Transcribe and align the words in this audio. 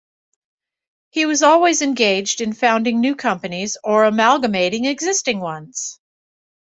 He 1.11 1.27
was 1.27 1.43
always 1.43 1.83
engaged 1.83 2.41
in 2.41 2.53
founding 2.53 3.01
new 3.01 3.15
companies 3.15 3.77
or 3.83 4.05
amalgamating 4.05 4.85
existing 4.85 5.39
ones. 5.39 5.99